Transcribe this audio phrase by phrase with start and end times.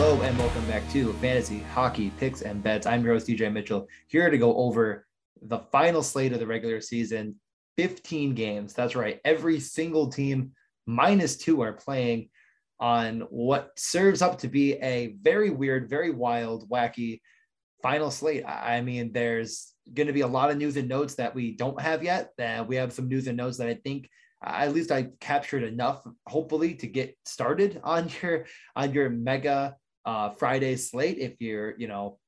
[0.00, 2.86] Hello and welcome back to Fantasy Hockey Picks and Bets.
[2.86, 5.06] I'm your host DJ Mitchell here to go over
[5.42, 7.38] the final slate of the regular season.
[7.76, 8.72] 15 games.
[8.72, 9.20] That's right.
[9.26, 10.52] Every single team
[10.86, 12.30] minus two are playing
[12.80, 17.20] on what serves up to be a very weird, very wild, wacky
[17.82, 18.46] final slate.
[18.46, 21.78] I mean, there's going to be a lot of news and notes that we don't
[21.78, 22.30] have yet.
[22.38, 24.08] That we have some news and notes that I think
[24.42, 29.76] uh, at least I captured enough, hopefully, to get started on your on your mega
[30.04, 31.18] uh, Friday slate.
[31.18, 32.18] If you're, you know,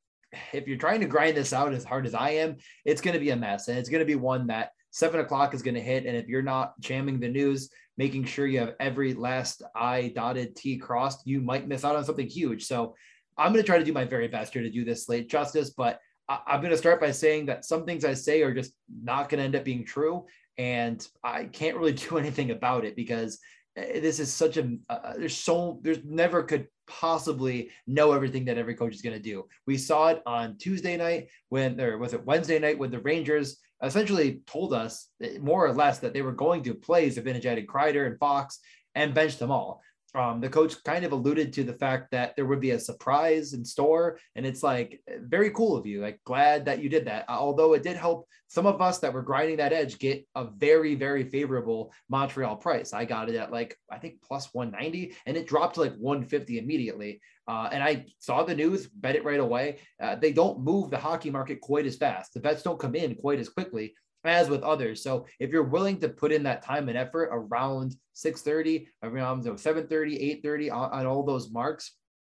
[0.52, 3.20] if you're trying to grind this out as hard as I am, it's going to
[3.20, 5.80] be a mess, and it's going to be one that seven o'clock is going to
[5.80, 6.06] hit.
[6.06, 10.56] And if you're not jamming the news, making sure you have every last I dotted
[10.56, 12.64] T crossed, you might miss out on something huge.
[12.64, 12.94] So
[13.36, 15.70] I'm going to try to do my very best here to do this slate justice,
[15.70, 15.98] but
[16.28, 19.38] I'm going to start by saying that some things I say are just not going
[19.38, 20.26] to end up being true.
[20.58, 23.38] And I can't really do anything about it because
[23.74, 28.74] this is such a, uh, there's so, there's never could possibly know everything that every
[28.74, 29.44] coach is going to do.
[29.66, 33.58] We saw it on Tuesday night when, or was it Wednesday night when the Rangers
[33.82, 37.68] essentially told us eh, more or less that they were going to play Zibanejad and
[37.68, 38.60] Kreider and Fox
[38.94, 39.80] and bench them all
[40.14, 43.54] um, the coach kind of alluded to the fact that there would be a surprise
[43.54, 47.24] in store and it's like very cool of you like glad that you did that.
[47.28, 50.94] Although it did help some of us that were grinding that edge get a very
[50.94, 52.92] very favorable montreal price.
[52.92, 56.58] I got it at like i think plus 190 and it dropped to like 150
[56.58, 57.20] immediately.
[57.48, 59.78] Uh, and i saw the news bet it right away.
[60.00, 62.34] Uh, they don't move the hockey market quite as fast.
[62.34, 65.02] The bets don't come in quite as quickly as with others.
[65.02, 70.42] So if you're willing to put in that time and effort around 6:30, around 7:30,
[70.42, 71.92] 8:30 on, on all those marks,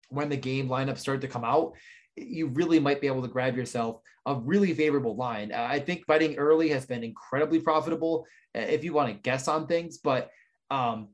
[0.08, 1.74] when the game lineups start to come out,
[2.16, 5.52] you really might be able to grab yourself a really favorable line.
[5.52, 9.66] I think betting early has been incredibly profitable uh, if you want to guess on
[9.66, 10.30] things, but
[10.70, 11.08] um,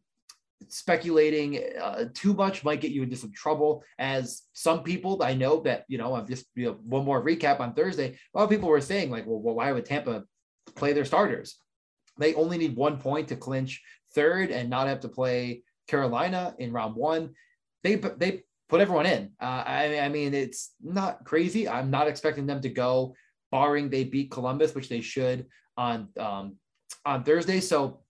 [0.69, 3.85] speculating uh, too much might get you into some trouble.
[3.99, 7.61] As some people I know that you know, I'm just you know, one more recap
[7.61, 8.19] on Thursday.
[8.35, 10.25] A lot of people were saying like, well why would Tampa
[10.75, 11.59] play their starters.
[12.19, 13.83] They only need one point to clinch
[14.15, 17.35] third and not have to play Carolina in round one.
[17.85, 19.31] They they put everyone in.
[19.41, 21.69] Uh, I, I mean, it's not crazy.
[21.69, 23.15] I'm not expecting them to go,
[23.51, 25.47] barring they beat Columbus, which they should
[25.77, 26.57] on um,
[27.05, 27.61] on Thursday.
[27.61, 28.01] So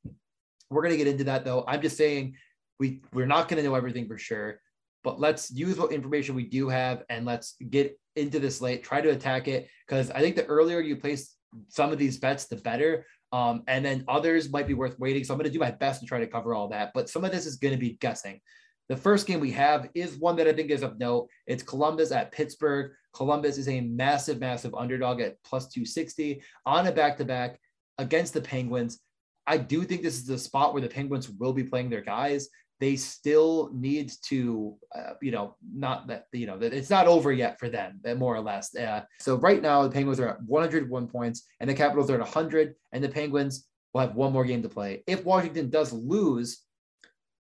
[0.70, 1.64] we're gonna get into that though.
[1.66, 2.36] I'm just saying
[2.78, 4.60] we we're not gonna know everything for sure,
[5.04, 8.82] but let's use what information we do have and let's get into this late.
[8.82, 11.34] Try to attack it because I think the earlier you place
[11.68, 13.06] some of these bets, the better.
[13.32, 15.24] Um, and then others might be worth waiting.
[15.24, 16.92] So I'm going to do my best to try to cover all that.
[16.94, 18.40] But some of this is going to be guessing.
[18.88, 21.28] The first game we have is one that I think is of note.
[21.46, 22.92] It's Columbus at Pittsburgh.
[23.12, 27.60] Columbus is a massive, massive underdog at plus 260 on a back to back
[27.98, 29.00] against the Penguins.
[29.46, 32.48] I do think this is the spot where the Penguins will be playing their guys
[32.80, 37.32] they still need to, uh, you know, not that, you know, that it's not over
[37.32, 38.74] yet for them, uh, more or less.
[38.74, 42.20] Uh, so right now, the Penguins are at 101 points and the Capitals are at
[42.20, 45.02] 100, and the Penguins will have one more game to play.
[45.06, 46.62] If Washington does lose,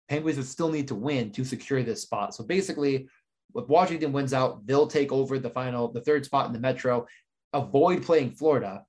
[0.08, 2.34] Penguins would still need to win to secure this spot.
[2.34, 3.08] So basically,
[3.56, 7.06] if Washington wins out, they'll take over the final, the third spot in the Metro,
[7.52, 8.84] avoid playing Florida,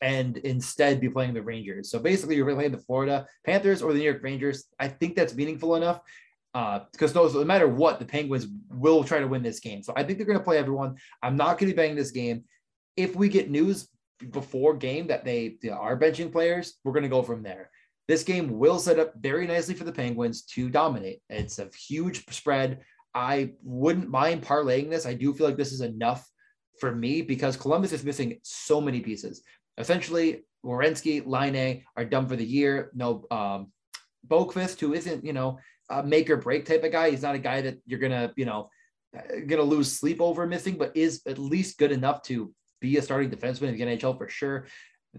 [0.00, 1.90] and instead be playing the Rangers.
[1.90, 4.64] So basically, you're playing the Florida Panthers or the New York Rangers.
[4.78, 6.00] I think that's meaningful enough
[6.92, 9.82] because uh, no, matter what, the Penguins will try to win this game.
[9.82, 10.96] So I think they're going to play everyone.
[11.22, 12.44] I'm not going to be betting this game.
[12.96, 13.88] If we get news
[14.30, 17.70] before game that they, they are benching players, we're going to go from there.
[18.08, 21.20] This game will set up very nicely for the Penguins to dominate.
[21.28, 22.80] It's a huge spread.
[23.14, 25.04] I wouldn't mind parlaying this.
[25.04, 26.26] I do feel like this is enough
[26.80, 29.42] for me because Columbus is missing so many pieces
[29.78, 32.90] essentially Werenski, Laine are done for the year.
[32.94, 33.72] No, um,
[34.28, 37.10] who isn't, you know, a make or break type of guy.
[37.10, 38.70] He's not a guy that you're gonna, you know,
[39.46, 43.30] gonna lose sleep over missing, but is at least good enough to be a starting
[43.30, 44.66] defenseman in the NHL for sure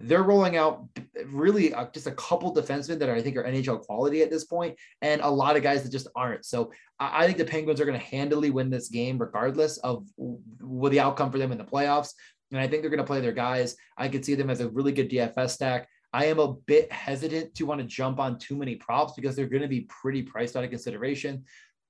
[0.01, 0.87] they're rolling out
[1.25, 4.45] really uh, just a couple defensemen that are, I think are NHL quality at this
[4.45, 6.45] point, and a lot of guys that just aren't.
[6.45, 10.07] So I, I think the Penguins are going to handily win this game, regardless of
[10.15, 12.13] what the outcome for them in the playoffs.
[12.51, 13.75] And I think they're going to play their guys.
[13.97, 15.87] I could see them as a really good DFS stack.
[16.13, 19.47] I am a bit hesitant to want to jump on too many props because they're
[19.47, 21.43] going to be pretty priced out of consideration.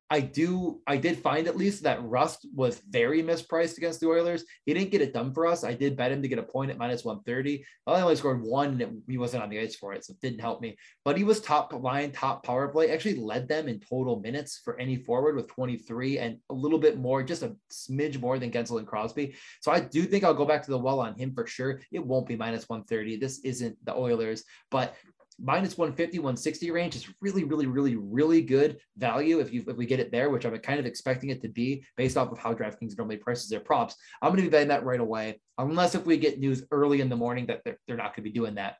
[0.09, 4.45] I do, I did find at least that Rust was very mispriced against the Oilers.
[4.65, 5.65] He didn't get it done for us.
[5.65, 7.65] I did bet him to get a point at minus 130.
[7.85, 10.39] I only scored one and he wasn't on the ice for it, so it didn't
[10.39, 10.77] help me.
[11.03, 14.79] But he was top line, top power play, actually led them in total minutes for
[14.79, 18.79] any forward with 23 and a little bit more, just a smidge more than Guentzel
[18.79, 19.35] and Crosby.
[19.61, 21.81] So I do think I'll go back to the well on him for sure.
[21.91, 23.17] It won't be minus 130.
[23.17, 24.95] This isn't the Oilers, but
[25.39, 29.85] minus 150, 160 range is really, really, really, really good value if you if we
[29.85, 32.53] get it there, which I'm kind of expecting it to be based off of how
[32.53, 33.95] DraftKings normally prices their props.
[34.21, 37.09] I'm going to be betting that right away, unless if we get news early in
[37.09, 38.77] the morning that they're, they're not going to be doing that.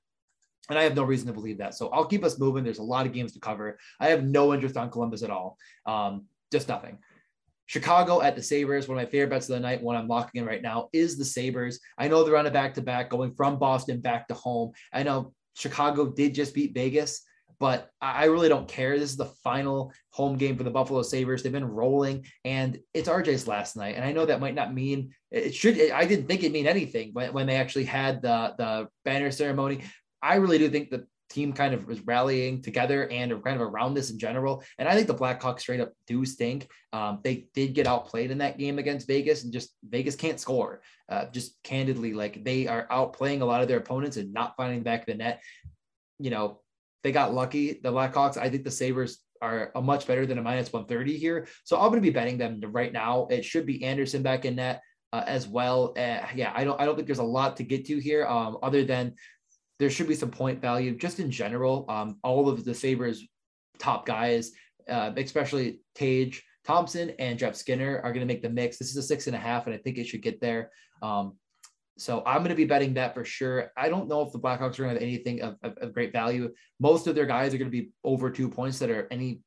[0.70, 1.76] And I have no reason to believe that.
[1.76, 2.64] So I'll keep us moving.
[2.64, 3.78] There's a lot of games to cover.
[4.00, 5.58] I have no interest on Columbus at all.
[5.86, 6.98] Um, just nothing.
[7.68, 10.42] Chicago at the Sabres, one of my favorite bets of the night, one I'm locking
[10.42, 11.82] in right now, is the Sabres.
[11.98, 14.72] I know they're on a back to back, going from Boston back to home.
[14.94, 17.24] I know Chicago did just beat Vegas,
[17.60, 18.98] but I really don't care.
[18.98, 21.42] This is the final home game for the Buffalo Sabres.
[21.42, 23.96] They've been rolling, and it's RJ's last night.
[23.96, 25.92] And I know that might not mean it should.
[25.92, 29.82] I didn't think it mean anything when, when they actually had the the banner ceremony.
[30.22, 33.94] I really do think the team kind of was rallying together and kind of around
[33.94, 34.64] this in general.
[34.78, 36.70] And I think the Blackhawks straight up do stink.
[36.94, 40.82] Um, they did get outplayed in that game against Vegas, and just Vegas can't score.
[41.10, 44.80] Uh, just candidly, like they are outplaying a lot of their opponents and not finding
[44.80, 45.42] the back of the net.
[46.20, 46.62] You know,
[47.04, 47.80] they got lucky.
[47.82, 48.38] The Blackhawks.
[48.38, 51.48] I think the Sabres are a much better than a minus 130 here.
[51.64, 53.28] So I'm going to be betting them right now.
[53.30, 54.82] It should be Anderson back in net.
[55.14, 55.94] Uh, as well.
[55.96, 58.58] Uh, yeah, I don't I don't think there's a lot to get to here, um,
[58.62, 59.16] other than
[59.80, 61.86] there should be some point value just in general.
[61.90, 63.26] Um, all of the Sabres
[63.80, 64.52] top guys,
[64.90, 68.78] uh, especially Tage Thompson and Jeff Skinner, are going to make the mix.
[68.78, 70.72] This is a six and a half, and I think it should get there.
[71.02, 71.38] Um,
[71.98, 73.72] so I'm going to be betting that for sure.
[73.76, 76.12] I don't know if the Blackhawks are going to have anything of, of, of, great
[76.12, 76.54] value.
[76.80, 79.42] Most of their guys are going to be over two points that are any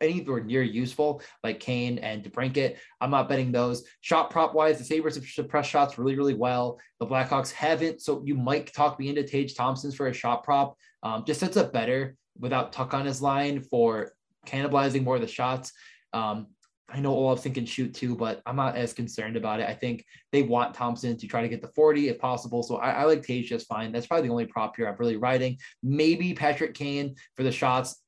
[0.00, 2.76] anywhere near useful, like Kane and DeBrincat.
[3.00, 3.84] I'm not betting those.
[4.00, 6.80] Shot prop wise, the Sabres have suppressed shots really, really well.
[6.98, 8.00] The Blackhawks haven't.
[8.00, 10.76] So you might talk me into Tage Thompson's for a shot prop.
[11.02, 14.12] Um, just sets up better without Tuch on his line for
[14.46, 15.72] cannibalizing more of the shots.
[16.12, 16.48] Um,
[16.92, 19.68] I know Olofsson can shoot too, but I'm not as concerned about it.
[19.68, 22.62] I think they want Thompson to try to get the 40 if possible.
[22.62, 23.92] So I, I like Tage just fine.
[23.92, 25.56] That's probably the only prop here I'm really riding.
[25.82, 28.02] Maybe Patrick Kane for the shots,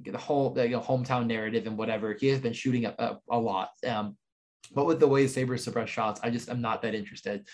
[0.00, 2.16] the whole you know, hometown narrative and whatever.
[2.18, 3.70] He has been shooting a, a, a lot.
[3.86, 4.16] Um,
[4.72, 7.48] but with the way Sabres suppress shots, I just am not that interested.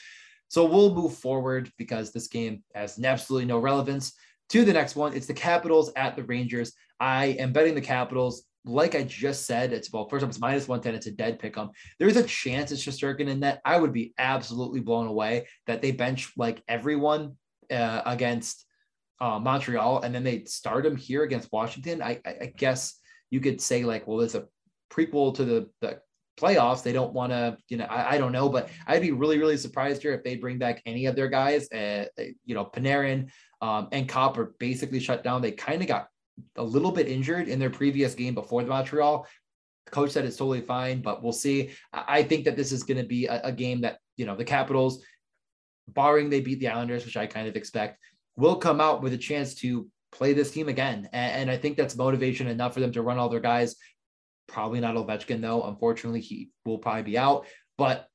[0.48, 4.12] So we'll move forward because this game has absolutely no relevance
[4.50, 5.14] to the next one.
[5.14, 6.72] It's the Capitals at the Rangers.
[7.00, 10.68] I am betting the Capitals like I just said, it's well, first off, it's minus
[10.68, 10.94] 110.
[10.94, 11.70] It's a dead pick 'em.
[11.98, 13.60] There's a chance it's Shesterkin in that.
[13.64, 17.36] I would be absolutely blown away that they bench like everyone
[17.70, 18.64] uh, against
[19.20, 22.02] uh, Montreal and then they start him here against Washington.
[22.02, 22.98] I, I, I guess
[23.30, 24.46] you could say, like, well, there's a
[24.90, 26.00] prequel to the, the
[26.36, 26.82] playoffs.
[26.82, 29.56] They don't want to, you know, I, I, don't know, but I'd be really, really
[29.56, 31.70] surprised here if they bring back any of their guys.
[31.72, 32.06] Uh,
[32.44, 33.30] you know, Panarin
[33.60, 35.40] um, and Copp are basically shut down.
[35.40, 36.08] They kind of got
[36.56, 39.26] a little bit injured in their previous game before the Montreal.
[39.86, 41.70] The coach said it's totally fine, but we'll see.
[41.92, 44.44] I think that this is going to be a, a game that, you know, the
[44.44, 45.02] Capitals,
[45.88, 47.98] barring they beat the Islanders, which I kind of expect,
[48.36, 51.08] will come out with a chance to play this team again.
[51.12, 53.76] And, and, I think that's motivation enough for them to run all their guys.
[54.48, 55.62] Probably not Ovechkin, though.
[55.62, 57.46] Unfortunately, he will probably be out.
[57.78, 58.08] But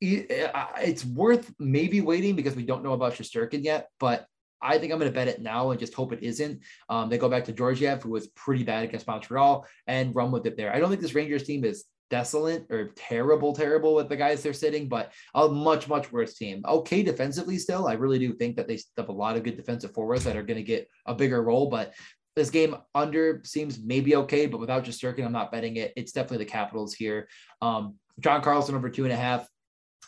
[0.00, 3.88] it's worth maybe waiting because we don't know about Shesterkin yet.
[4.00, 4.26] But
[4.62, 6.60] I think I'm going to bet it now and just hope it isn't.
[6.88, 10.46] Um, they go back to Georgiev, who was pretty bad against Montreal, and run with
[10.46, 10.72] it there.
[10.72, 14.52] I don't think this Rangers team is desolate or terrible, terrible with the guys they're
[14.52, 16.62] sitting, but a much, much worse team.
[16.68, 17.88] Okay, defensively still.
[17.88, 20.42] I really do think that they have a lot of good defensive forwards that are
[20.42, 21.94] going to get a bigger role, but
[22.36, 25.92] this game under seems maybe okay, but without just Shesterkin, I'm not betting it.
[25.96, 27.28] It's definitely the Capitals here.
[27.60, 29.46] Um, John Carlson over two and a half.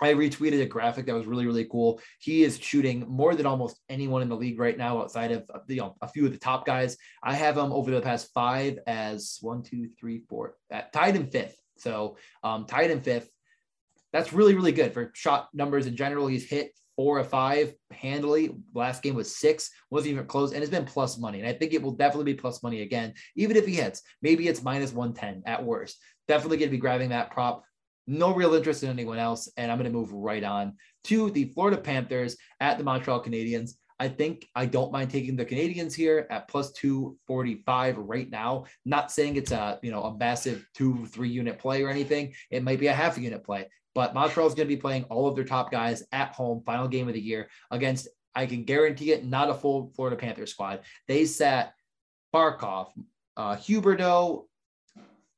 [0.00, 2.00] I retweeted a graphic that was really, really cool.
[2.18, 5.76] He is shooting more than almost anyone in the league right now, outside of you
[5.76, 6.96] know a few of the top guys.
[7.22, 11.28] I have him over the past five as one, two, three, four, uh, tied in
[11.28, 11.56] fifth.
[11.78, 13.30] So um, tied in fifth.
[14.12, 16.26] That's really, really good for shot numbers in general.
[16.26, 18.54] He's hit four or five handily.
[18.72, 21.40] Last game was six, wasn't even close, and it's been plus money.
[21.40, 24.02] And I think it will definitely be plus money again, even if he hits.
[24.22, 25.98] Maybe it's minus 110 at worst.
[26.28, 27.64] Definitely going to be grabbing that prop
[28.06, 29.50] no real interest in anyone else.
[29.56, 33.72] And I'm going to move right on to the Florida Panthers at the Montreal Canadiens.
[34.00, 38.64] I think I don't mind taking the Canadiens here at plus 245 right now.
[38.84, 42.34] Not saying it's a, you know, a massive two, three unit play or anything.
[42.50, 45.04] It might be a half a unit play, but Montreal is going to be playing
[45.04, 48.64] all of their top guys at home, final game of the year against, I can
[48.64, 50.80] guarantee it, not a full Florida Panther squad.
[51.06, 51.72] They sat
[52.34, 52.88] Barkov,
[53.36, 54.46] uh, Huberdeau,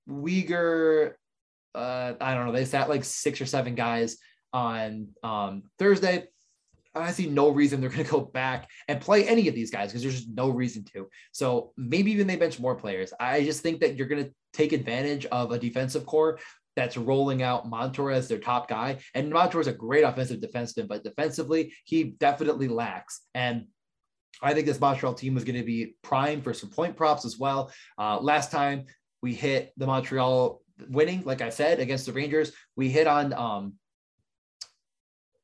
[0.08, 1.14] Weegar,
[1.76, 4.16] uh, I don't know, they sat like six or seven guys
[4.52, 6.24] on um, Thursday.
[6.94, 9.90] I see no reason they're going to go back and play any of these guys
[9.90, 11.08] because there's just no reason to.
[11.32, 13.12] So maybe even they bench more players.
[13.20, 16.38] I just think that you're going to take advantage of a defensive core
[16.74, 18.98] that's rolling out Montour as their top guy.
[19.14, 23.22] And Montour is a great offensive defenseman, but defensively, he definitely lacks.
[23.34, 23.66] And
[24.42, 27.38] I think this Montreal team is going to be prime for some point props as
[27.38, 27.72] well.
[27.98, 28.84] Uh, last time
[29.22, 33.74] we hit the Montreal winning, like I said, against the Rangers, we hit on um,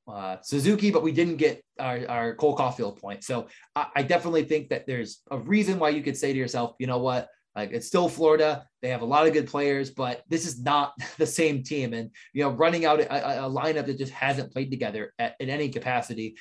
[0.08, 3.24] uh, Suzuki, but we didn't get our, our Cole Caufield point.
[3.24, 6.74] So I, I, definitely think that there's a reason why you could say to yourself,
[6.78, 8.66] you know what, like it's still Florida.
[8.80, 11.92] They have a lot of good players, but this is not the same team.
[11.92, 15.48] And you know, running out a, a lineup that just hasn't played together at, in
[15.48, 16.36] any capacity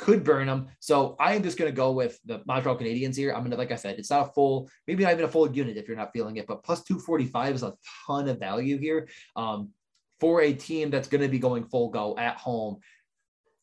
[0.00, 0.68] could burn them.
[0.80, 3.32] So I am just going to go with the Montreal Canadiens here.
[3.32, 5.52] I'm going to, like I said, it's not a full, maybe not even a full
[5.52, 7.74] unit if you're not feeling it, but plus 245 is a
[8.06, 9.08] ton of value here.
[9.36, 9.70] Um,
[10.18, 12.78] for a team that's going to be going full go at home.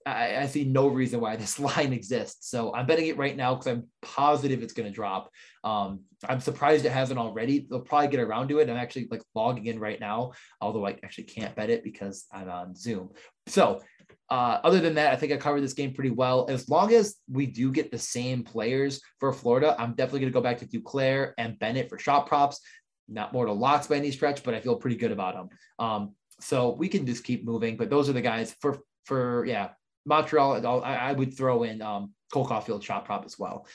[0.05, 2.49] I, I, see no reason why this line exists.
[2.49, 5.29] So I'm betting it right now because I'm positive it's going to drop.
[5.63, 7.67] Um, I'm surprised it hasn't already.
[7.69, 8.69] They'll probably get around to it.
[8.69, 12.49] I'm actually like logging in right now, although I actually can't bet it because I'm
[12.49, 13.09] on Zoom.
[13.47, 13.81] So
[14.29, 16.47] uh, other than that, I think I covered this game pretty well.
[16.49, 20.37] As long as we do get the same players for Florida, I'm definitely going to
[20.37, 22.59] go back to Duclair and Bennett for shot props.
[23.07, 25.49] Not more to locks by any stretch, but I feel pretty good about them.
[25.79, 27.77] Um, so we can just keep moving.
[27.77, 29.69] But those are the guys for for yeah
[30.05, 30.65] Montreal.
[30.83, 33.65] I, I would throw in um, Cole Caufield shot prop as well.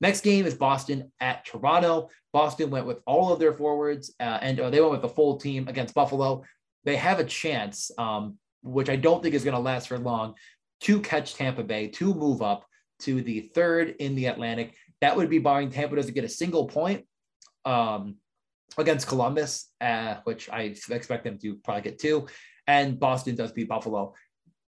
[0.00, 2.08] Next game is Boston at Toronto.
[2.32, 5.36] Boston went with all of their forwards, uh, and uh, they went with the full
[5.36, 6.42] team against Buffalo.
[6.84, 10.34] They have a chance, um, which I don't think is going to last for long,
[10.82, 12.66] to catch Tampa Bay, to move up
[13.00, 14.74] to the third in the Atlantic.
[15.00, 17.06] That would be barring Tampa doesn't get a single point.
[17.64, 18.16] Um,
[18.78, 22.26] against Columbus, uh, which I expect them to probably get two,
[22.66, 24.14] and Boston does beat Buffalo.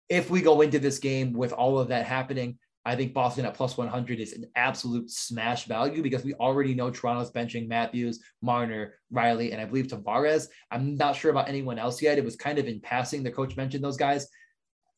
[0.09, 3.53] If we go into this game with all of that happening, I think Boston at
[3.53, 8.95] plus 100 is an absolute smash value because we already know Toronto's benching Matthews, Marner,
[9.13, 10.47] Rielly, and I believe Tavares.
[10.69, 12.17] I'm not sure about anyone else yet.
[12.17, 13.23] It was kind of in passing.
[13.23, 14.27] The coach mentioned those guys.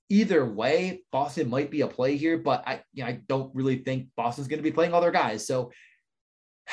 [0.09, 3.79] Either way, Boston might be a play here, but I, you know, I don't really
[3.79, 5.45] think Boston's going to be playing all their guys.
[5.45, 5.71] So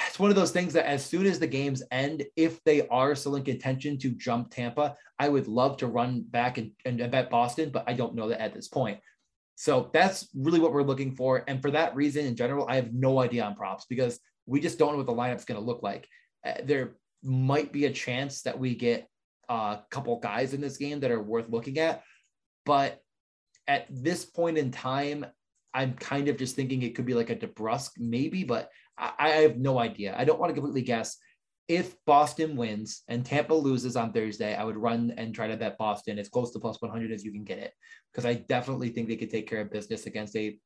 [0.06, 3.14] it's one of those things that as soon as the games end, if they are
[3.14, 7.30] still in contention to jump Tampa, I would love to run back and, and bet
[7.30, 8.98] Boston, but I don't know that at this point.
[9.62, 11.44] So that's really what we're looking for.
[11.46, 14.76] And for that reason, in general, I have no idea on props because we just
[14.76, 16.08] don't know what the lineup's going to look like.
[16.44, 19.06] Uh, there might be a chance that we get
[19.48, 22.02] a couple guys in this game that are worth looking at.
[22.66, 23.00] But
[23.68, 25.24] at this point in time,
[25.72, 29.28] I'm kind of just thinking it could be like a DeBrusk, maybe, but I, I
[29.42, 30.12] have no idea.
[30.18, 31.18] I don't want to completely guess.
[31.68, 35.78] If Boston wins and Tampa loses on Thursday, I would run and try to bet
[35.78, 37.72] Boston as close to plus 100 as you can get it
[38.12, 40.58] because I definitely think they could take care of business against a,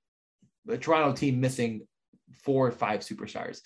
[0.69, 1.87] a Toronto team missing
[2.43, 3.61] four or five superstars.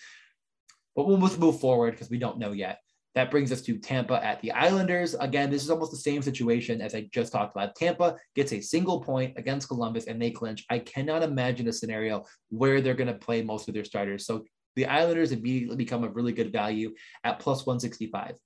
[0.97, 2.81] But we'll move forward because we don't know yet.
[3.15, 5.15] That brings us to Tampa at the Islanders.
[5.15, 7.75] Again, this is almost the same situation as I just talked about.
[7.75, 10.65] Tampa gets a single point against Columbus and they clinch.
[10.71, 14.27] I cannot imagine a scenario where they're going to play most of their starters.
[14.27, 14.45] So
[14.77, 18.37] the Islanders immediately become a really good value at plus 165.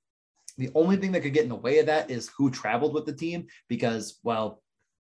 [0.57, 3.07] The only thing that could get in the way of that is who traveled with
[3.07, 4.63] the team because, well,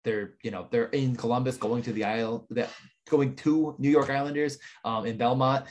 [0.04, 2.70] they're you know they're in Columbus going to the Isle, that
[3.10, 5.66] going to New York Islanders um, in Belmont.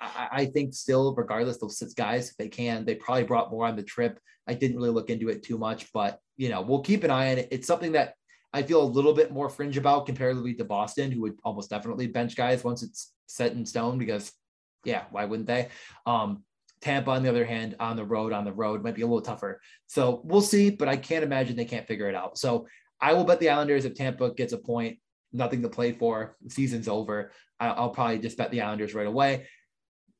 [0.00, 3.76] I think still, regardless, those six guys, if they can, they probably brought more on
[3.76, 4.18] the trip.
[4.48, 7.30] I didn't really look into it too much, but you know, we'll keep an eye
[7.30, 7.48] on it.
[7.52, 8.14] It's something that
[8.52, 12.08] I feel a little bit more fringe about comparatively to Boston, who would almost definitely
[12.08, 14.32] bench guys once it's set in stone because,
[14.84, 15.68] yeah, why wouldn't they?
[16.06, 16.44] Um,
[16.80, 19.20] Tampa, on the other hand, on the road, on the road might be a little
[19.20, 19.60] tougher.
[19.86, 22.38] So we'll see, but I can't imagine they can't figure it out.
[22.38, 22.66] So
[23.00, 24.98] I will bet the Islanders if Tampa gets a point,
[25.32, 27.32] nothing to play for, season's over.
[27.58, 29.46] I'll probably just bet the Islanders right away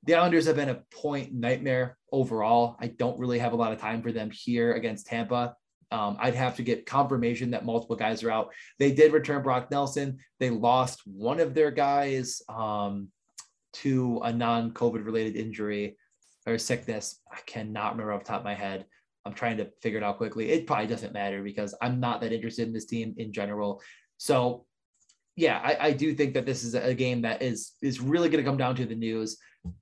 [0.04, 2.76] the Islanders have been a point nightmare overall.
[2.80, 5.54] I don't really have a lot of time for them here against Tampa.
[5.92, 8.52] Um, I'd have to get confirmation that multiple guys are out.
[8.78, 10.18] They did return Brock Nelson.
[10.38, 13.08] They lost one of their guys um,
[13.72, 15.96] to a non COVID related injury
[16.46, 17.20] or sickness.
[17.30, 18.86] I cannot remember off the top of my head.
[19.24, 20.50] I'm trying to figure it out quickly.
[20.50, 23.82] It probably doesn't matter because I'm not that interested in this team in general.
[24.16, 24.64] So,
[25.36, 28.42] yeah, I, I do think that this is a game that is is really going
[28.42, 29.36] to come down to the news.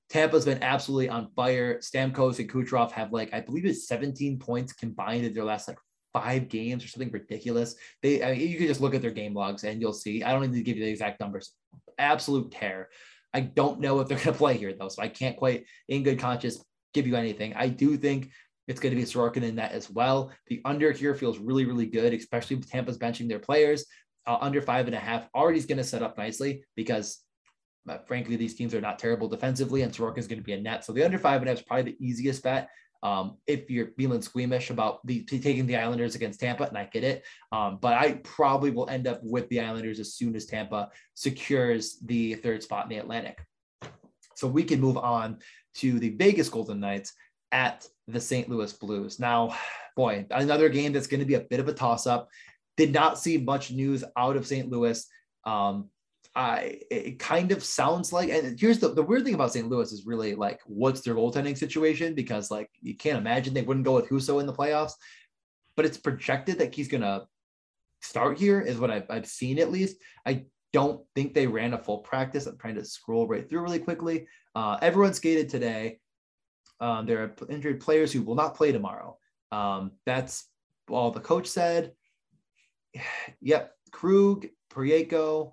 [0.09, 1.78] Tampa's been absolutely on fire.
[1.78, 5.78] Stamkos and Kucherov have like, I believe it's 17 points combined in their last like
[6.12, 7.76] five games or something ridiculous.
[8.02, 10.23] They, I mean, you can just look at their game logs and you'll see.
[10.23, 11.52] I don't need to give you the exact numbers.
[11.99, 12.88] Absolute tear.
[13.35, 16.02] I don't know if they're going to play here though, so I can't quite, in
[16.02, 16.62] good conscience,
[16.94, 17.54] give you anything.
[17.54, 18.30] I do think
[18.66, 20.32] it's going to be Sorokin in that as well.
[20.49, 23.85] The under here feels really, really good, especially with Tampa's benching their players.
[24.26, 27.23] Uh, under five and a half already is going to set up nicely because
[27.88, 30.61] but frankly, these teams are not terrible defensively, and Sorokin is going to be a
[30.61, 30.85] net.
[30.85, 32.68] So the under five and a half is probably the easiest bet.
[33.02, 37.05] Um, if you're feeling squeamish about the taking the Islanders against Tampa, and I get
[37.05, 40.90] it, um, but I probably will end up with the Islanders as soon as Tampa
[41.14, 43.38] secures the third spot in the Atlantic.
[44.35, 45.38] So we can move on
[45.76, 47.12] to the Vegas Golden Knights
[47.52, 48.49] at the St.
[48.49, 49.19] Louis Blues.
[49.19, 49.55] Now,
[49.97, 52.28] boy, another game that's going to be a bit of a toss up.
[52.76, 54.69] Did not see much news out of St.
[54.69, 55.05] Louis.
[55.45, 55.90] Um,
[56.35, 59.68] I it kind of sounds like, and here's the, the weird thing about St.
[59.68, 62.14] Louis is really like, what's their goaltending situation?
[62.14, 64.92] Because like you can't imagine they wouldn't go with Husso in the playoffs,
[65.76, 67.26] but it's projected that he's gonna
[68.00, 69.97] start here, is what I've, I've seen at least.
[70.26, 72.47] I don't think they ran a full practice.
[72.47, 74.26] I'm trying to scroll right through really quickly.
[74.54, 75.99] Uh, everyone skated today.
[76.80, 79.18] Um, there are injured players who will not play tomorrow.
[79.50, 80.44] Um, that's
[80.88, 81.92] all the coach said.
[83.40, 85.52] Yep, Krug, Parayko,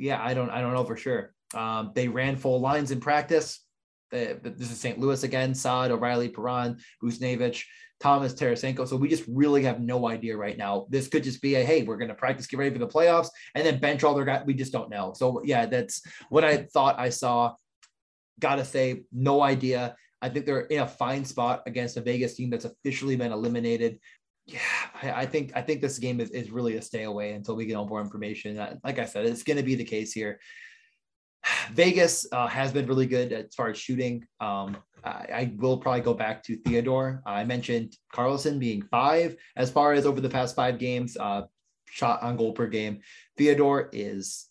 [0.00, 1.32] yeah, I don't I don't know for sure.
[1.54, 3.64] Um, they ran full lines in practice.
[4.10, 4.98] They, this is St.
[4.98, 5.54] Louis again.
[5.54, 7.64] Saad, O'Reilly, Perron, Buchnevich,
[8.00, 8.88] Thomas, Tarasenko.
[8.88, 10.86] So we just really have no idea right now.
[10.88, 13.28] This could just be a hey, we're going to practice, get ready for the playoffs,
[13.54, 14.42] and then bench all their guys.
[14.46, 15.12] We just don't know.
[15.14, 17.54] So yeah, that's what I thought I saw.
[18.40, 19.96] Gotta say, no idea.
[20.22, 23.98] I think they're in a fine spot against a Vegas team that's officially been eliminated
[24.52, 24.60] yeah,
[25.02, 27.66] I, I, think I think this game is, is really a stay away until we
[27.66, 28.58] get all more information.
[28.58, 30.40] Uh, like I said, it's going to be the case here.
[31.72, 34.24] Vegas uh, has been really good as far as shooting.
[34.40, 37.22] Um, I, I, will probably go back to Theodore.
[37.24, 41.42] I mentioned Carlson being five as far as over the past five games, uh,
[41.86, 43.00] shot on goal per game.
[43.38, 44.49] Theodore is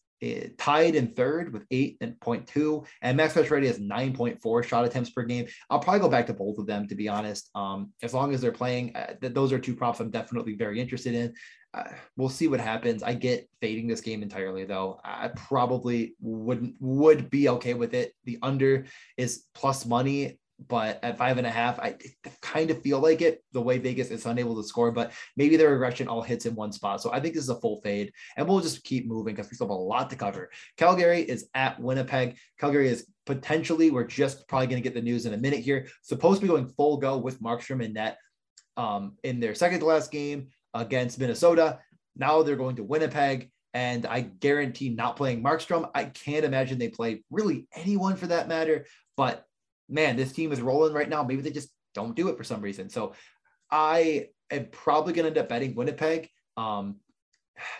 [0.57, 5.47] tied in third with 8.2 and Max Pacioretty has 9.4 shot attempts per game.
[5.69, 7.49] I'll probably go back to both of them to be honest.
[7.55, 10.79] Um, as long as they're playing, uh, th- those are two props I'm definitely very
[10.79, 11.33] interested in.
[11.73, 11.83] Uh,
[12.17, 13.03] we'll see what happens.
[13.03, 14.99] I get fading this game entirely though.
[15.03, 18.13] I probably wouldn't would be okay with it.
[18.25, 18.85] The under
[19.17, 21.95] is plus money but at five and a half, I
[22.41, 25.71] kind of feel like it the way Vegas is unable to score, but maybe their
[25.71, 27.01] regression all hits in one spot.
[27.01, 29.55] So I think this is a full fade, and we'll just keep moving because we
[29.55, 30.49] still have a lot to cover.
[30.77, 32.37] Calgary is at Winnipeg.
[32.59, 35.87] Calgary is potentially, we're just probably going to get the news in a minute here,
[36.01, 38.17] supposed to be going full go with Markstrom and net
[38.75, 41.79] um, in their second to last game against Minnesota.
[42.15, 45.89] Now they're going to Winnipeg and I guarantee not playing Markstrom.
[45.93, 49.45] I can't imagine they play really anyone for that matter, but
[49.89, 51.23] man, this team is rolling right now.
[51.23, 52.89] Maybe they just don't do it for some reason.
[52.89, 53.13] So
[53.71, 56.29] I am probably going to end up betting Winnipeg.
[56.57, 56.97] Um,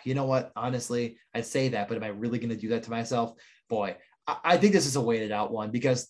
[0.04, 0.52] you know what?
[0.56, 3.34] Honestly, I say that, but am I really going to do that to myself?
[3.69, 3.95] Boy,
[4.28, 6.08] I, I think this is a weighted out one because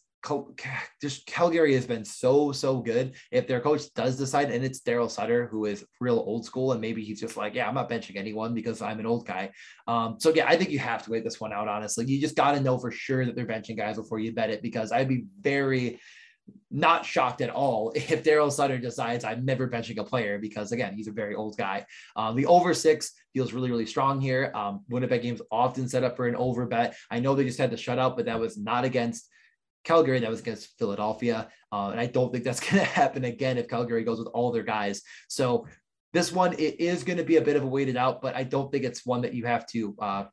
[1.02, 3.16] just Calgary has been so so good.
[3.32, 6.82] If their coach does decide, and it's Daryl Sutter who is real old school, and
[6.82, 9.52] maybe he's just like, yeah, I'm not benching anyone because I'm an old guy.
[9.88, 11.68] Um, so yeah, I think you have to wait this one out.
[11.68, 14.50] Honestly, you just got to know for sure that they're benching guys before you bet
[14.50, 16.00] it because I'd be very
[16.72, 20.94] not shocked at all if Daryl Sutter decides I'm never benching a player because again
[20.94, 21.86] he's a very old guy.
[22.16, 24.52] Um, the over six feels really really strong here.
[24.54, 26.96] Um, Winnipeg games often set up for an over bet.
[27.10, 29.30] I know they just had the shutout, but that was not against
[29.84, 31.50] Calgary, that was against Philadelphia.
[31.72, 34.52] Uh, and I don't think that's going to happen again if Calgary goes with all
[34.52, 35.02] their guys.
[35.28, 35.68] So
[36.14, 38.44] this one, it is going to be a bit of a weighted out, but I
[38.44, 40.24] don't think it's one that you have to uh,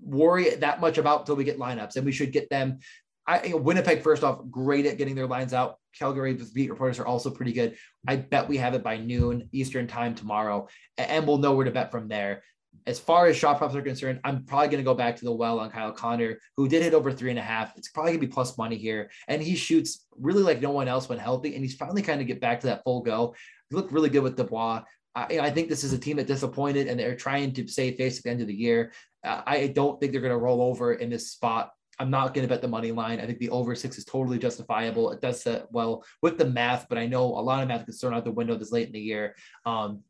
[0.00, 1.96] worry that much about until we get lineups.
[1.96, 2.78] And we should get them.
[3.26, 5.78] I, Winnipeg, first off, great at getting their lines out.
[5.98, 7.76] Calgary, beat reporters are also pretty good.
[8.06, 11.70] I bet we have it by noon Eastern time tomorrow, and we'll know where to
[11.70, 12.42] bet from there
[12.86, 15.32] as far as shot props are concerned, I'm probably going to go back to the
[15.32, 17.76] well on Kyle Connor, who did hit over three and a half.
[17.76, 19.10] It's probably going to be plus money here.
[19.28, 21.54] And he shoots really like no one else when healthy.
[21.54, 23.34] And he's finally kind of get back to that full go.
[23.70, 24.82] He looked really good with Dubois.
[25.14, 28.18] I, I think this is a team that disappointed and they're trying to save face
[28.18, 28.92] at the end of the year.
[29.24, 31.70] Uh, I don't think they're going to roll over in this spot.
[31.98, 33.20] I'm not going to bet the money line.
[33.20, 35.12] I think the over six is totally justifiable.
[35.12, 38.00] It does set well with the math, but I know a lot of math gets
[38.00, 39.36] thrown out the window this late in the year.
[39.64, 40.02] Um,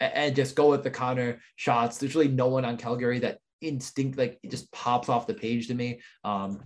[0.00, 1.98] and just go with the Connor shots.
[1.98, 5.68] There's really no one on Calgary that instinct like it just pops off the page
[5.68, 6.00] to me.
[6.24, 6.60] Um,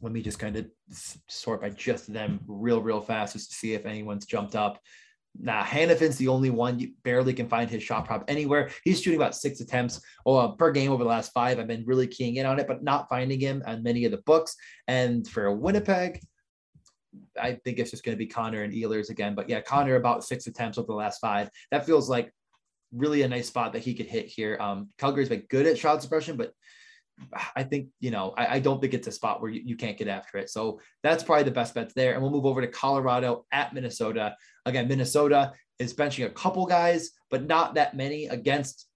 [0.00, 0.66] let me just kind of
[1.28, 4.80] sort by just them real, real fast just to see if anyone's jumped up.
[5.36, 8.70] Nah, Hanifin's the only one you barely can find his shot prop anywhere.
[8.84, 11.58] He's shooting about six attempts uh, per game over the last five.
[11.58, 14.18] I've been really keying in on it, but not finding him on many of the
[14.18, 14.54] books.
[14.86, 16.20] And for Winnipeg,
[17.40, 19.34] I think it's just going to be Connor and Ehlers again.
[19.34, 21.48] But yeah, Connor about six attempts over the last five.
[21.72, 22.32] That feels like
[22.94, 24.56] really a nice spot that he could hit here.
[24.60, 26.52] Um, Calgary's been good at shot suppression, but
[27.54, 29.96] I think, you know, I, I don't think it's a spot where you, you, can't
[29.96, 30.50] get after it.
[30.50, 32.14] So that's probably the best bets there.
[32.14, 34.34] And we'll move over to Colorado at Minnesota.
[34.66, 38.88] Again, Minnesota is benching a couple guys, but not that many against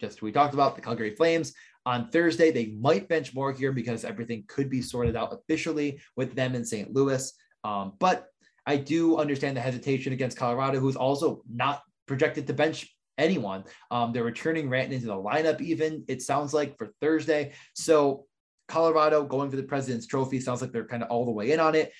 [0.00, 1.54] just we talked about the Calgary Flames.
[1.86, 6.34] On Thursday, they might bench more here because everything could be sorted out officially with
[6.34, 6.92] them in St.
[6.92, 7.32] Louis.
[7.62, 8.26] Um, but
[8.66, 13.64] I do understand the hesitation against Colorado, who's also not projected to bench anyone.
[13.90, 17.52] Um, they're returning Ranton into the lineup, even it sounds like for Thursday.
[17.74, 18.26] So
[18.68, 21.60] Colorado going for the President's Trophy sounds like they're kind of all the way in
[21.60, 21.92] on it.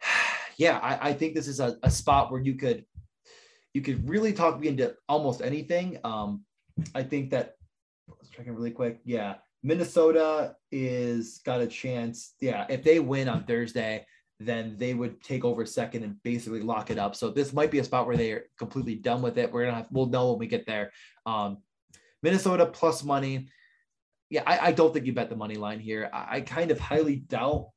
[0.56, 2.84] yeah, I, I, think this is a, a, spot where you could
[3.74, 5.98] you could really talk me into almost anything.
[6.04, 6.44] Um,
[6.94, 7.54] I think that
[8.08, 9.00] let's check in really quick.
[9.04, 12.34] Yeah, Minnesota is got a chance.
[12.40, 14.06] Yeah, if they win on Thursday,
[14.46, 17.14] then they would take over second and basically lock it up.
[17.16, 19.52] So this might be a spot where they are completely done with it.
[19.52, 20.92] We're gonna have we'll know when we get there.
[21.26, 21.58] Um,
[22.22, 23.48] Minnesota plus money.
[24.30, 26.08] Yeah, I, I, don't think you bet the money line here.
[26.12, 27.68] I, I, kind of highly doubt.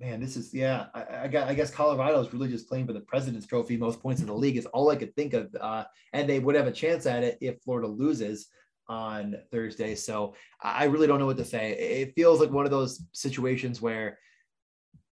[0.00, 0.86] Man, this is yeah.
[0.92, 3.76] I, I, got, I guess Colorado is really just playing for the President's Trophy.
[3.76, 6.56] Most points in the league is all I could think of, uh, and they would
[6.56, 8.48] have a chance at it if Florida loses
[8.88, 9.94] on Thursday.
[9.94, 11.72] So I really don't know what to say.
[11.72, 14.18] It feels like one of those situations where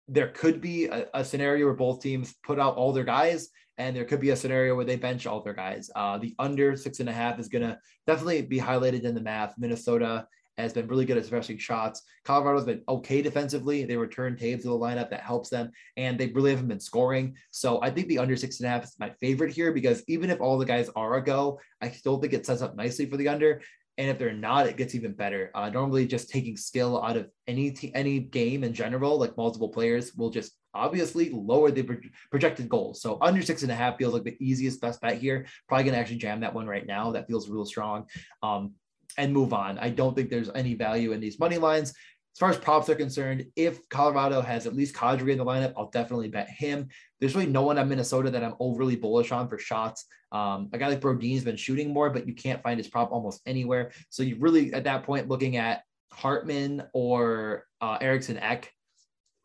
[0.08, 3.96] there could be a, a, scenario where both teams put out all their guys, and
[3.96, 5.90] there could be a scenario where they bench all their guys.
[5.96, 9.20] Uh, the under six and a half is going to definitely be highlighted in the
[9.20, 9.54] math.
[9.58, 12.02] Minnesota has been really good at smashing shots.
[12.24, 13.84] Colorado's been okay defensively.
[13.84, 17.36] They return Toews to the lineup that helps them, and they really haven't been scoring.
[17.50, 20.30] So I think the under six and a half is my favorite here because even
[20.30, 23.16] if all the guys are a go, I still think it sets up nicely for
[23.16, 23.62] the under.
[23.96, 25.50] And if they're not, it gets even better.
[25.54, 29.68] Uh, normally, just taking skill out of any t- any game in general, like multiple
[29.68, 31.98] players, will just obviously lower the pro-
[32.30, 33.00] projected goals.
[33.00, 35.46] So under six and a half feels like the easiest best bet here.
[35.68, 37.12] Probably gonna actually jam that one right now.
[37.12, 38.06] That feels real strong.
[38.42, 38.74] Um,
[39.16, 39.78] and move on.
[39.78, 41.94] I don't think there's any value in these money lines.
[42.34, 45.72] As far as props are concerned, if Colorado has at least Kadri in the lineup,
[45.76, 46.88] I'll definitely bet him.
[47.20, 50.04] There's really no one on Minnesota that I'm overly bullish on for shots.
[50.32, 53.40] Um, a guy like Brodin's been shooting more, but you can't find his prop almost
[53.46, 53.92] anywhere.
[54.10, 58.72] So you really, at that point, looking at Hartman or uh, Eriksson Ek,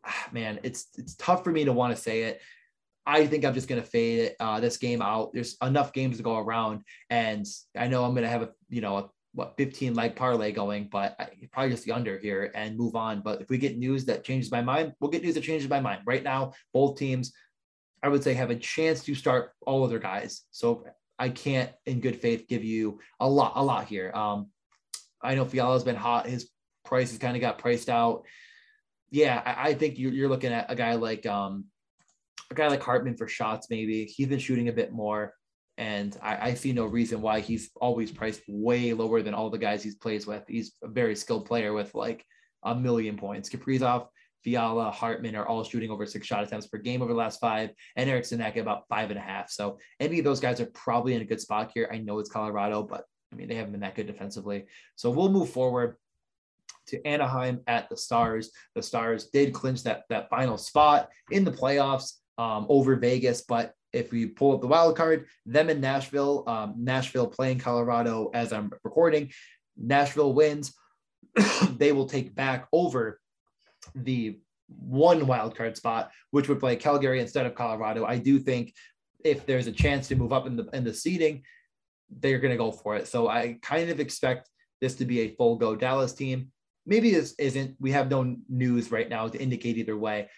[0.04, 2.40] ah, man, it's it's tough for me to want to say it.
[3.06, 5.32] I think I'm just going to fade it, uh, this game out.
[5.32, 8.80] There's enough games to go around, and I know I'm going to have a you
[8.80, 12.76] know a what 15 leg parlay going, but I, probably just the under here and
[12.76, 13.20] move on.
[13.20, 15.80] But if we get news that changes my mind, we'll get news that changes my
[15.80, 16.02] mind.
[16.04, 17.32] Right now, both teams,
[18.02, 20.42] I would say, have a chance to start all of their guys.
[20.50, 20.84] So
[21.18, 24.10] I can't, in good faith, give you a lot, a lot here.
[24.14, 24.48] Um,
[25.22, 26.26] I know Fiala's been hot.
[26.26, 26.50] His
[26.84, 28.24] price has kind of got priced out.
[29.10, 31.66] Yeah, I, I think you're, you're looking at a guy like um,
[32.50, 33.68] a guy like Hartman for shots.
[33.70, 35.34] Maybe he's been shooting a bit more.
[35.80, 39.56] And I, I, see no reason why he's always priced way lower than all the
[39.56, 40.44] guys he's plays with.
[40.46, 42.22] He's a very skilled player with like
[42.62, 43.48] a million points.
[43.48, 44.08] Kaprizov,
[44.44, 47.70] Fiala, Hartman are all shooting over six shot attempts per game over the last five,
[47.96, 49.50] and Eriksson Ek about five and a half.
[49.50, 51.88] So any of those guys are probably in a good spot here.
[51.90, 54.66] I know it's Colorado, but I mean they haven't been that good defensively.
[54.96, 55.96] So we'll move forward
[56.88, 58.50] to Anaheim at the Stars.
[58.74, 63.72] The Stars did clinch that that final spot in the playoffs um, over Vegas, but
[63.92, 68.52] if we pull up the wild card, them in Nashville, um, Nashville playing Colorado as
[68.52, 69.30] I'm recording,
[69.76, 70.74] Nashville wins,
[71.76, 73.20] they will take back over
[73.94, 78.04] the one wild card spot, which would play Calgary instead of Colorado.
[78.04, 78.74] I do think
[79.24, 81.42] if there's a chance to move up in the in the seeding,
[82.10, 83.08] they're going to go for it.
[83.08, 84.48] So I kind of expect
[84.80, 86.52] this to be a full go Dallas team.
[86.86, 87.76] Maybe this isn't.
[87.80, 90.28] We have no news right now to indicate either way.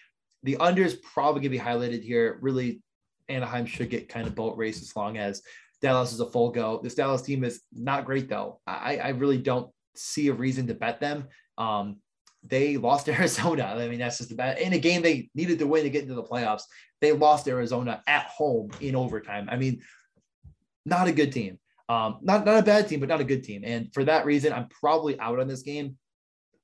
[0.43, 2.37] The under is probably going to be highlighted here.
[2.41, 2.81] Really
[3.29, 5.41] Anaheim should get kind of boat race as long as
[5.81, 6.79] Dallas is a full go.
[6.81, 8.59] This Dallas team is not great though.
[8.65, 11.27] I, I really don't see a reason to bet them.
[11.57, 11.97] Um,
[12.43, 13.75] they lost Arizona.
[13.77, 16.15] I mean, that's just about in a game they needed to win to get into
[16.15, 16.63] the playoffs.
[17.01, 19.49] They lost Arizona at home in overtime.
[19.51, 19.81] I mean,
[20.85, 21.59] not a good team.
[21.89, 23.63] Um, not not a bad team, but not a good team.
[23.65, 25.97] And for that reason, I'm probably out on this game.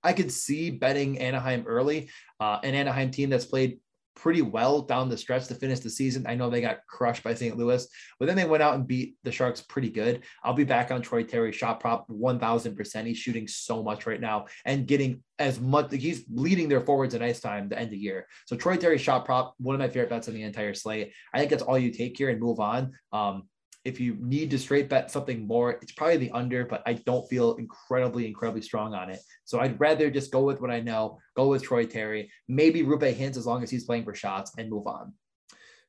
[0.01, 3.79] I could see betting Anaheim early, uh, an Anaheim team that's played
[4.19, 6.25] pretty well down the stretch to finish the season.
[6.27, 7.57] I know they got crushed by St.
[7.57, 7.87] Louis,
[8.19, 10.23] but then they went out and beat the Sharks pretty good.
[10.43, 13.05] I'll be back on Troy Terry shot prop 1000%.
[13.05, 15.93] He's shooting so much right now and getting as much.
[15.93, 18.27] He's leading their forwards in ice time the end of the year.
[18.45, 21.13] So Troy Terry shot prop, one of my favorite bets on the entire slate.
[21.33, 22.91] I think that's all you take here and move on.
[23.13, 23.48] Um,
[23.85, 27.27] if you need to straight bet something more, it's probably the under, but I don't
[27.29, 29.19] feel incredibly, incredibly strong on it.
[29.45, 33.15] So I'd rather just go with what I know, go with Troy Terry, maybe Roope
[33.15, 35.13] Hintz as long as he's playing for shots and move on.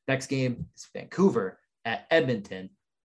[0.07, 2.69] Next game is Vancouver at Edmonton.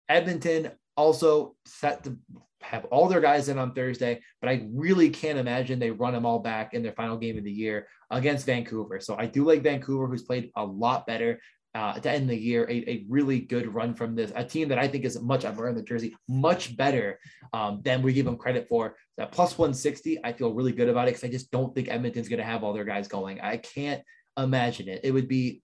[0.09, 2.17] Edmonton also set to
[2.63, 6.27] have all their guys in on Thursday, but I really can't imagine they run them
[6.27, 9.01] all back in their final game of the year against Vancouver.
[9.01, 11.41] So I do like Vancouver, who's played a lot better
[11.79, 14.67] uh, to end of the year, a, a really good run from this, a team
[14.69, 17.21] that I think is much, I'm wearing the jersey, much better
[17.53, 18.97] um, than we give them credit for.
[19.17, 22.29] That plus 160, I feel really good about it because I just don't think Edmonton's
[22.29, 23.41] going to have all their guys going.
[23.41, 24.03] I can't
[24.37, 25.03] imagine it.
[25.05, 25.63] It would be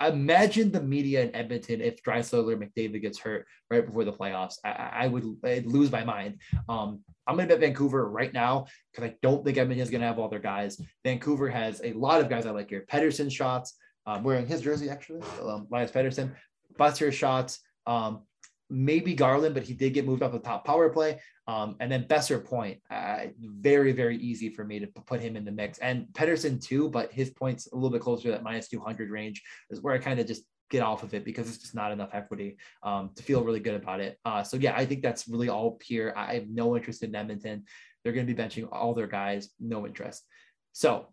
[0.00, 4.54] imagine the media in Edmonton if or McDavid gets hurt right before the playoffs.
[4.64, 6.40] I, I would I'd lose my mind.
[6.70, 10.00] Um, I'm going to bet Vancouver right now because I don't think Edmonton is going
[10.00, 10.80] to have all their guys.
[11.04, 12.86] Vancouver has a lot of guys I like here.
[12.90, 13.76] Pettersson shots,
[14.08, 16.34] um, wearing his jersey actually, um, Linus Pettersson.
[16.78, 18.22] Buster shots, um,
[18.70, 21.20] maybe Garland, but he did get moved off the top power play.
[21.46, 25.44] Um, and then Boeser point, uh, very, very easy for me to put him in
[25.44, 25.78] the mix.
[25.78, 29.42] And Pettersson too, but his points a little bit closer to that minus 200 range
[29.70, 32.10] is where I kind of just get off of it because it's just not enough
[32.12, 34.18] equity um, to feel really good about it.
[34.24, 36.14] Uh, so yeah, I think that's really all here.
[36.16, 37.64] I have no interest in Edmonton.
[38.02, 40.24] They're going to be benching all their guys, no interest.
[40.72, 41.08] So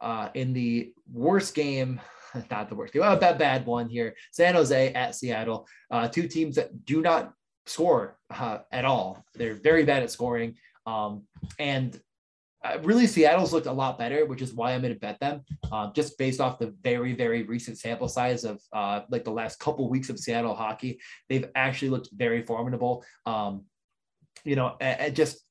[0.00, 2.00] uh, in the worst game,
[2.50, 6.28] not the worst game, a bad, bad one here, San Jose at Seattle, uh, two
[6.28, 7.32] teams that do not
[7.66, 9.24] score uh, at all.
[9.34, 10.56] They're very bad at scoring.
[10.86, 11.22] Um,
[11.58, 11.98] and
[12.64, 15.42] uh, really, Seattle's looked a lot better, which is why I'm going to bet them,
[15.70, 19.58] uh, just based off the very, very recent sample size of uh, like the last
[19.58, 20.98] couple weeks of Seattle hockey.
[21.28, 23.04] They've actually looked very formidable.
[23.26, 23.64] Um,
[24.44, 25.44] you know, and just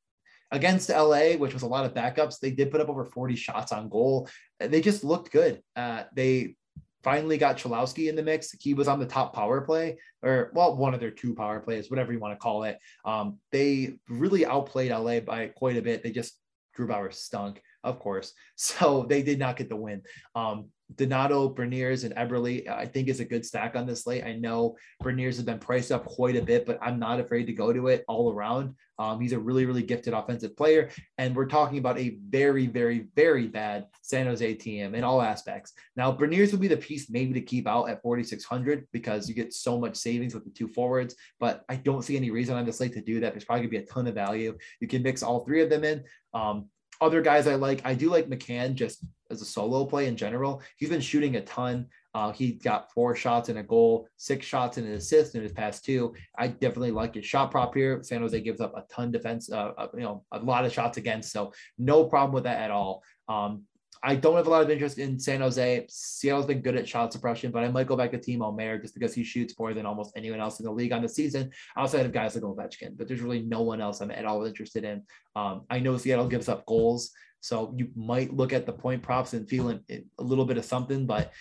[0.51, 3.71] against LA, which was a lot of backups, they did put up over 40 shots
[3.71, 4.27] on goal.
[4.59, 5.61] They just looked good.
[5.75, 6.55] Uh, they
[7.03, 8.51] finally got Cholowski in the mix.
[8.59, 11.89] He was on the top power play, or well, one of their two power plays,
[11.89, 12.79] whatever you want to call it.
[13.05, 16.03] Um, they really outplayed LA by quite a bit.
[16.03, 16.39] They just
[16.77, 18.33] Grubauer stunk, of course.
[18.55, 20.03] So they did not get the win.
[20.35, 24.23] Um, Donato, Beniers, and Eberle, I think is a good stack on this slate.
[24.23, 27.53] I know Beniers has been priced up quite a bit, but I'm not afraid to
[27.53, 28.75] go to it all around.
[28.99, 30.89] Um, he's a really, really gifted offensive player.
[31.17, 35.73] And we're talking about a very, very, very bad San Jose team in all aspects.
[35.95, 39.53] Now, Beniers would be the piece maybe to keep out at 4,600 because you get
[39.53, 42.73] so much savings with the two forwards, but I don't see any reason on the
[42.73, 43.33] slate to do that.
[43.33, 44.57] There's probably gonna be a ton of value.
[44.79, 46.03] You can mix all three of them in.
[46.33, 46.69] Um,
[47.03, 50.61] other guys I like, I do like McCann just as a solo play in general.
[50.77, 51.87] He's been shooting a ton.
[52.13, 55.51] Uh, he got four shots and a goal, six shots and an assist in his
[55.51, 56.13] past two.
[56.37, 58.01] I definitely like his shot prop here.
[58.03, 60.97] San Jose gives up a ton defense, uh, uh, you know, a lot of shots
[60.97, 61.31] against.
[61.31, 63.03] So no problem with that at all.
[63.27, 63.63] Um,
[64.05, 65.85] I don't have a lot of interest in San Jose.
[65.87, 68.93] Seattle's been good at shot suppression, but I might go back to Timo Meier just
[68.93, 72.05] because he shoots more than almost anyone else in the league on the season, outside
[72.05, 72.97] of guys like Ovechkin.
[72.97, 75.03] But there's really no one else I'm at all interested in.
[75.37, 79.31] Um, I know Seattle gives up goals, so you might look at the point props
[79.31, 81.31] and feel a little bit of something, but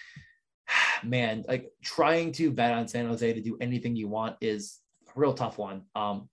[1.05, 5.19] man, like trying to bet on San Jose to do anything you want is a
[5.19, 5.83] real tough one.
[5.97, 6.29] Um,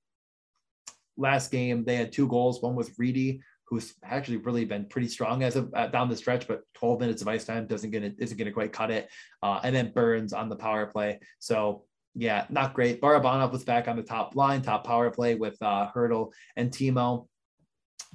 [1.18, 2.62] last game they had two goals.
[2.62, 6.48] One was Reedy who's actually really been pretty strong as of uh, down the stretch,
[6.48, 9.10] but 12 minutes of ice time doesn't it, isn't to quite cut it.
[9.44, 11.20] Uh, and then Burns on the power play.
[11.38, 11.84] So
[12.16, 13.00] yeah, not great.
[13.00, 17.28] Barabanov was back on the top line, top power play with uh, Hertl and Timo.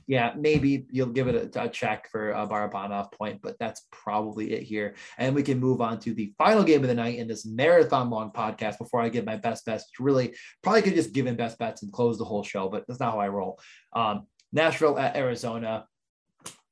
[0.06, 4.52] Yeah, maybe you'll give it a, a check for a Barabanov point, but that's probably
[4.52, 4.96] it here.
[5.16, 8.10] And we can move on to the final game of the night in this marathon
[8.10, 9.86] long podcast before I give my best bets.
[9.98, 13.00] Really, probably could just give in best bets and close the whole show, but that's
[13.00, 13.58] not how I roll.
[13.94, 15.86] Um, Nashville at Arizona.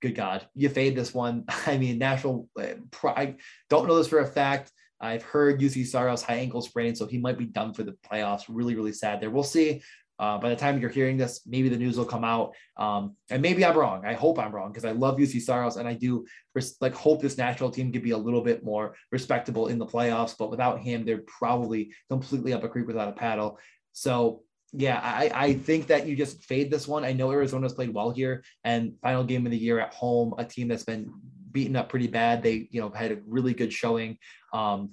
[0.01, 1.45] Good God, you fade this one.
[1.67, 3.37] I mean, Nashville, uh, I
[3.69, 4.73] don't know this for a fact.
[5.01, 8.45] I've heard Juuse Saros high ankle sprain, so he might be done for the playoffs.
[8.49, 9.31] Really, really sad there.
[9.31, 9.83] We'll see.
[10.19, 13.43] Uh, by the time you're hearing this, maybe the news will come out, um, and
[13.43, 14.05] maybe I'm wrong.
[14.07, 17.21] I hope I'm wrong because I love Juuse Saros, and I do res- like hope
[17.21, 20.37] this national team could be a little bit more respectable in the playoffs.
[20.39, 23.59] But without him, they're probably completely up a creek without a paddle.
[23.93, 27.05] So yeah, I, I think that you just fade this one.
[27.05, 30.45] I know Arizona's played well here and final game of the year at home, a
[30.45, 31.13] team that's been
[31.51, 32.43] beaten up pretty bad.
[32.43, 34.17] They, you know, had a really good showing
[34.55, 34.91] um,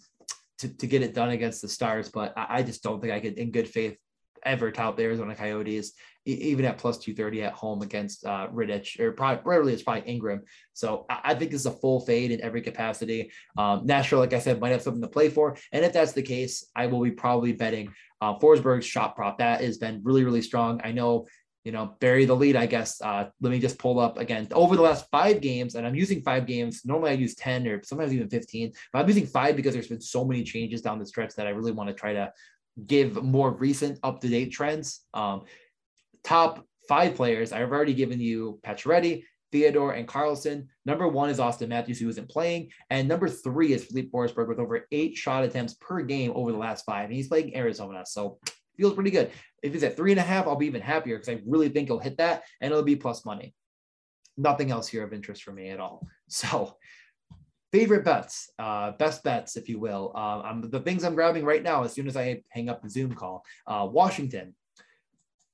[0.57, 3.21] to, to get it done against the Stars, but I, I just don't think I
[3.21, 3.97] could, in good faith,
[4.43, 5.93] ever tout the Arizona Coyotes,
[6.25, 10.41] even at plus 230 at home against uh, Rittich, or probably, rarely it's probably Ingram.
[10.73, 13.31] So I, I, think this is a full fade in every capacity.
[13.57, 15.57] Um, Nashville, like I said, might have something to play for.
[15.71, 19.39] And if that's the case, I will be probably betting uh, Forsberg's shot prop.
[19.39, 20.81] That has been really, really strong.
[20.83, 21.27] I know
[21.65, 23.01] you know, bury the lead, I guess.
[23.01, 26.21] Uh, let me just pull up again over the last five games, and I'm using
[26.21, 26.85] five games.
[26.85, 30.01] Normally I use 10 or sometimes even 15, but I'm using five because there's been
[30.01, 32.31] so many changes down the stretch that I really want to try to
[32.87, 35.01] give more recent up to date trends.
[35.13, 35.43] Um,
[36.23, 40.67] top five players, I've already given you Pacioretty, Theodore, and Carlson.
[40.85, 42.69] Number one is Auston Matthews, who isn't playing.
[42.89, 46.57] And number three is Filip Forsberg with over eight shot attempts per game over the
[46.57, 47.05] last five.
[47.05, 48.03] And he's playing Arizona.
[48.05, 48.39] So
[48.77, 49.31] feels pretty good.
[49.61, 51.89] If he's at three and a half, I'll be even happier because I really think
[51.89, 53.53] he'll hit that and it'll be plus money.
[54.37, 56.07] Nothing else here of interest for me at all.
[56.31, 56.77] So
[57.71, 60.11] favorite bets, uh, best bets, if you will.
[60.15, 63.13] Uh, the things I'm grabbing right now as soon as I hang up the Zoom
[63.13, 63.43] call.
[63.65, 64.53] Uh, Washington,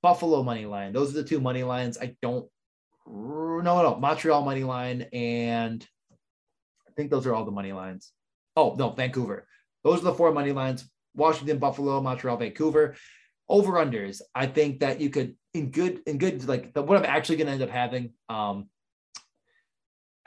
[0.06, 0.94] Buffalo money line.
[0.94, 1.98] Those are the two money lines.
[2.00, 2.48] I don't.
[3.08, 5.84] No, no, Montreal money line, and
[6.88, 8.12] I think those are all the money lines.
[8.56, 9.48] Oh, no, Vancouver.
[9.84, 12.96] Those are the four money lines Washington, Buffalo, Montreal, Vancouver.
[13.50, 14.22] Over unders.
[14.36, 17.48] I think that you could, in good, in good, like the, what I'm actually going
[17.48, 18.14] to end up having.
[18.30, 18.70] Um,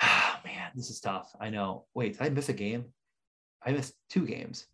[0.45, 1.31] man, this is tough.
[1.41, 1.87] I know.
[1.95, 2.87] Wait, did I miss a game?
[3.65, 4.67] I missed two games.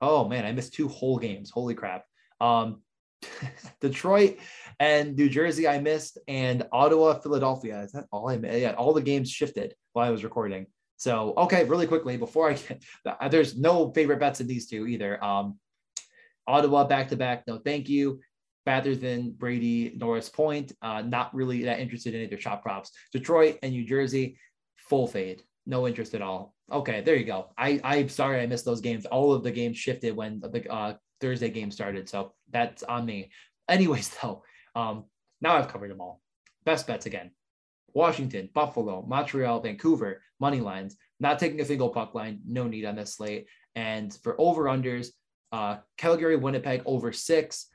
[0.00, 1.50] Oh man, I missed two whole games.
[1.50, 2.06] Holy crap.
[2.40, 2.80] Um,
[3.80, 4.38] Detroit
[4.78, 7.82] and New Jersey, I missed, and Ottawa, Philadelphia.
[7.82, 8.58] Is that all I missed?
[8.58, 10.66] Yeah, all the games shifted while I was recording.
[10.96, 12.82] So, okay, really quickly before I get,
[13.30, 15.22] there's no favorite bets in these two either.
[15.22, 15.58] Um,
[16.46, 18.20] Ottawa back to back, no thank you.
[18.66, 22.92] Rather than Brady, Norris Point, uh, not really that interested in either shop props.
[23.12, 24.36] Detroit and New Jersey,
[24.76, 26.54] full fade, no interest at all.
[26.70, 27.52] Okay, there you go.
[27.56, 29.06] I I'm sorry I missed those games.
[29.06, 32.08] All of the games shifted when the uh, Thursday game started.
[32.08, 33.30] So that's on me.
[33.68, 34.42] Anyways, though,
[34.74, 35.04] um,
[35.40, 36.20] now I've covered them all.
[36.64, 37.30] Best bets again.
[37.92, 40.96] Washington, Buffalo, Montreal, Vancouver, money lines.
[41.18, 43.46] Not taking a single puck line, no need on this slate.
[43.74, 45.08] And for over unders,
[45.52, 47.66] uh, Calgary, Winnipeg over six.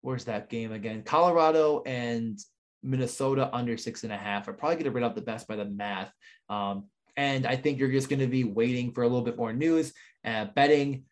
[0.00, 1.02] Where's that game again?
[1.02, 2.38] Colorado and
[2.82, 4.48] Minnesota under six and a half.
[4.48, 6.12] are probably going to bring up the best by the math.
[6.48, 9.52] Um, and I think you're just going to be waiting for a little bit more
[9.52, 9.92] news.
[10.24, 11.04] Uh, betting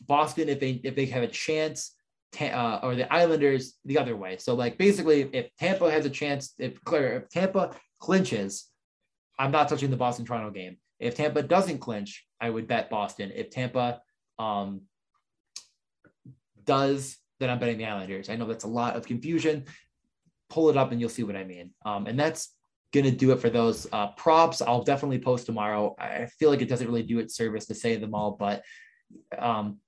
[0.00, 1.94] Boston if they if they have a chance,
[2.40, 4.36] uh, or the Islanders the other way.
[4.38, 8.68] So like basically, if Tampa has a chance, if clear if Tampa clinches,
[9.38, 10.76] I'm not touching the Boston Toronto game.
[10.98, 13.32] If Tampa doesn't clinch, I would bet Boston.
[13.34, 14.00] If Tampa
[14.38, 14.82] um,
[16.64, 18.28] does, then I'm betting the Islanders.
[18.28, 19.64] I know that's a lot of confusion.
[20.48, 21.70] Pull it up and you'll see what I mean.
[21.84, 22.54] Um, and that's
[22.92, 24.62] going to do it for those uh, props.
[24.62, 25.96] I'll definitely post tomorrow.
[25.98, 28.62] I feel like it doesn't really do it service to say them all, but
[29.38, 29.78] um,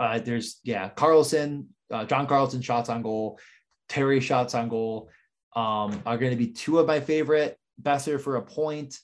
[0.00, 3.38] uh, there's yeah, Carlson, uh, John Carlson shots on goal,
[3.88, 5.10] Terry shots on goal
[5.54, 7.58] um, are going to be two of my favorite.
[7.82, 8.98] Boeser for a point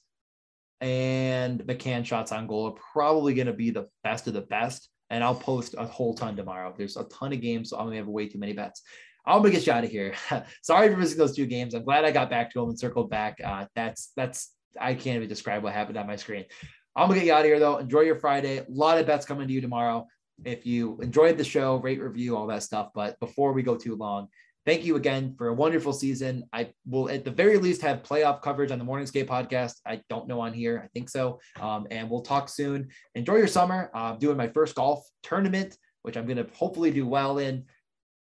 [0.80, 4.88] and McCann shots on goal are probably going to be the best of the best.
[5.10, 6.74] And I'll post a whole ton tomorrow.
[6.76, 8.80] There's a ton of games, so I'm gonna have way too many bets.
[9.26, 10.14] I'm gonna get you out of here.
[10.62, 11.74] Sorry for missing those two games.
[11.74, 13.38] I'm glad I got back to them and circled back.
[13.44, 16.46] Uh, that's that's I can't even describe what happened on my screen.
[16.94, 17.78] I'm gonna get you out of here though.
[17.78, 18.58] Enjoy your Friday.
[18.58, 20.06] A lot of bets coming to you tomorrow.
[20.44, 22.90] If you enjoyed the show, rate, review, all that stuff.
[22.94, 24.28] But before we go too long,
[24.66, 26.44] thank you again for a wonderful season.
[26.52, 29.74] I will at the very least have playoff coverage on the Morning Skate podcast.
[29.86, 30.82] I don't know on here.
[30.84, 31.40] I think so.
[31.60, 32.88] Um, and we'll talk soon.
[33.14, 33.90] Enjoy your summer.
[33.94, 37.64] I'm doing my first golf tournament, which I'm going to hopefully do well in.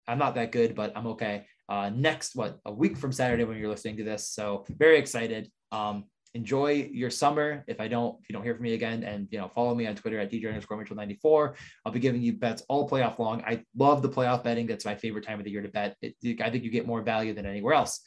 [0.07, 1.47] I'm not that good, but I'm okay.
[1.69, 4.29] Uh, next, what, a week from Saturday when you're listening to this.
[4.29, 5.51] So very excited.
[5.71, 7.65] Um, enjoy your summer.
[7.67, 9.87] If I don't, if you don't hear from me again, and you know, follow me
[9.87, 11.57] on Twitter at DJ underscore Mitchell 94.
[11.85, 13.43] I'll be giving you bets all playoff long.
[13.47, 14.67] I love the playoff betting.
[14.67, 15.97] That's my favorite time of the year to bet.
[16.03, 18.01] It, I think you get more value than anywhere else.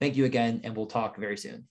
[0.00, 1.68] Thank you again, and we'll talk very soon.